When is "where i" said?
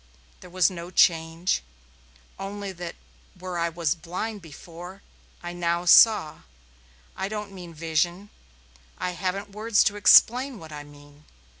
3.37-3.69